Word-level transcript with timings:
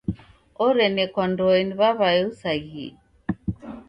Orenekwandoe 0.65 1.57
ni 1.65 1.73
w'aw'ae 1.79 2.21
usaghie. 2.31 2.89